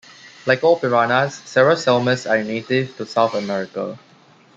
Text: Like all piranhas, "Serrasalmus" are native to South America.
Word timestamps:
Like 0.47 0.63
all 0.63 0.79
piranhas, 0.79 1.33
"Serrasalmus" 1.45 2.27
are 2.27 2.43
native 2.43 2.97
to 2.97 3.05
South 3.05 3.35
America. 3.35 3.99